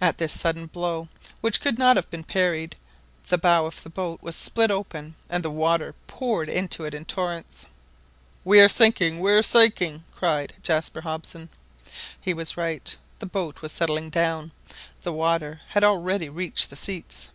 At 0.00 0.16
this 0.16 0.32
sudden 0.32 0.68
blow, 0.68 1.10
which 1.42 1.60
could 1.60 1.76
not 1.78 1.96
have 1.96 2.08
been 2.08 2.24
parried, 2.24 2.76
the 3.28 3.36
bow 3.36 3.66
of 3.66 3.82
the 3.82 3.90
boat 3.90 4.22
was 4.22 4.34
split 4.34 4.70
open, 4.70 5.16
and 5.28 5.44
the 5.44 5.50
water 5.50 5.94
poured 6.06 6.48
into 6.48 6.86
it 6.86 6.94
in 6.94 7.04
torrents. 7.04 7.66
"We 8.42 8.58
are 8.62 8.70
sinking! 8.70 9.20
we 9.20 9.30
are 9.32 9.42
sinking!" 9.42 10.04
cried 10.16 10.54
Jasper 10.62 11.02
Hobson. 11.02 11.50
He 12.18 12.32
was 12.32 12.56
right. 12.56 12.96
The 13.18 13.26
boat 13.26 13.60
was 13.60 13.70
settling 13.72 14.08
down; 14.08 14.52
the 15.02 15.12
water 15.12 15.60
had 15.68 15.84
already 15.84 16.30
reached 16.30 16.70
the 16.70 16.74
seats. 16.76 17.28